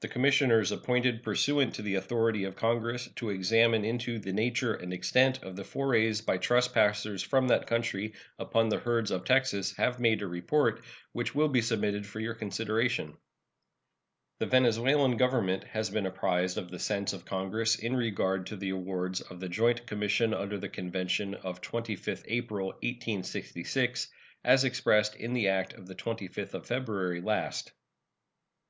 [0.00, 4.90] The commissioners appointed pursuant to the authority of Congress to examine into the nature and
[4.90, 10.00] extent of the forays by trespassers from that country upon the herds of Texas have
[10.00, 13.18] made a report, which will be submitted for your consideration.
[14.38, 18.70] The Venezuelan Government has been apprised of the sense of Congress in regard to the
[18.70, 24.08] awards of the joint commission under the convention of 25th April, 1866,
[24.42, 27.72] as expressed in the act of the 25th of February last.